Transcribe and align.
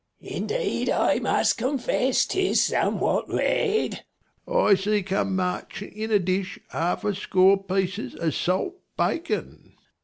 Indeed 0.23 0.89
I 0.89 1.19
must 1.19 1.59
confess, 1.59 2.25
'tis 2.25 2.59
somewhat 2.65 3.31
red. 3.31 4.03
25 4.45 4.45
Second 4.45 4.47
W. 4.47 4.67
I 4.67 4.73
see 4.73 5.03
come 5.03 5.35
marching 5.35 5.91
in 5.95 6.09
a 6.11 6.17
dish 6.17 6.57
half 6.69 7.05
a 7.05 7.13
score 7.13 7.63
pieces 7.63 8.15
of 8.15 8.33
salt 8.33 8.79
bacon. 8.97 9.73